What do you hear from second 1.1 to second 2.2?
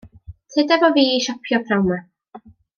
i siopio p'nawn 'ma.